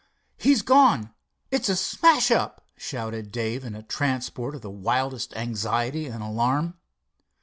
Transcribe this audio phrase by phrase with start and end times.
[0.39, 6.23] "He's gone—it's a smash up!" shouted Dave in a transport of the wildest anxiety and
[6.23, 6.73] alarm.